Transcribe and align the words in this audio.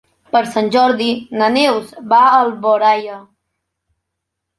Per 0.35 0.39
Sant 0.51 0.69
Jordi 0.75 1.09
na 1.41 1.49
Neus 1.57 1.91
va 2.13 2.21
a 2.29 2.39
Alboraia. 2.45 3.19